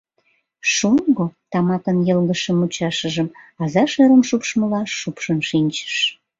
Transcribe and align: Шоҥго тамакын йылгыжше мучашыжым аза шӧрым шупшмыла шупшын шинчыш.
Шоҥго 0.73 1.25
тамакын 1.51 1.97
йылгыжше 2.07 2.51
мучашыжым 2.59 3.27
аза 3.63 3.83
шӧрым 3.91 4.21
шупшмыла 4.27 4.81
шупшын 4.99 5.39
шинчыш. 5.49 5.95